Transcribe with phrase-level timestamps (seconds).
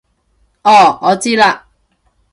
[0.63, 1.61] 哦我知喇